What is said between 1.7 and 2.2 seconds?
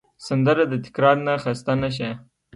نه شي